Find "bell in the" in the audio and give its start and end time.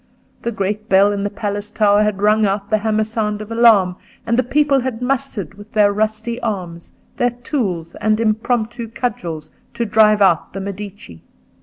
0.89-1.29